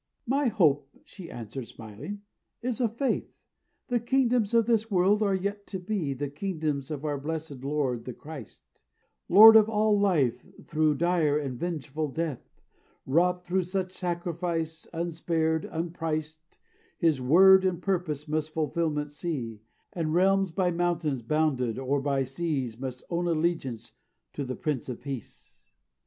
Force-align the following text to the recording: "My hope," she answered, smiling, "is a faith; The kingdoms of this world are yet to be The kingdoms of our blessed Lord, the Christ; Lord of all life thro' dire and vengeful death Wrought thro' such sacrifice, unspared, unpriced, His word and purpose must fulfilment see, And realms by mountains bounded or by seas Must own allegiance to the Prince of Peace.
"My 0.25 0.47
hope," 0.47 0.89
she 1.03 1.29
answered, 1.29 1.67
smiling, 1.67 2.23
"is 2.63 2.81
a 2.81 2.89
faith; 2.89 3.31
The 3.89 3.99
kingdoms 3.99 4.55
of 4.55 4.65
this 4.65 4.89
world 4.89 5.21
are 5.21 5.35
yet 5.35 5.67
to 5.67 5.79
be 5.79 6.15
The 6.15 6.27
kingdoms 6.27 6.89
of 6.89 7.05
our 7.05 7.19
blessed 7.19 7.63
Lord, 7.63 8.05
the 8.05 8.13
Christ; 8.13 8.81
Lord 9.29 9.55
of 9.55 9.69
all 9.69 9.99
life 9.99 10.43
thro' 10.67 10.95
dire 10.95 11.37
and 11.37 11.59
vengeful 11.59 12.07
death 12.07 12.49
Wrought 13.05 13.45
thro' 13.45 13.61
such 13.61 13.91
sacrifice, 13.91 14.87
unspared, 14.91 15.65
unpriced, 15.65 16.57
His 16.97 17.21
word 17.21 17.63
and 17.63 17.79
purpose 17.79 18.27
must 18.27 18.49
fulfilment 18.55 19.11
see, 19.11 19.61
And 19.93 20.15
realms 20.15 20.49
by 20.49 20.71
mountains 20.71 21.21
bounded 21.21 21.77
or 21.77 22.01
by 22.01 22.23
seas 22.23 22.79
Must 22.79 23.03
own 23.11 23.27
allegiance 23.27 23.93
to 24.33 24.45
the 24.45 24.55
Prince 24.55 24.89
of 24.89 24.99
Peace. 24.99 25.69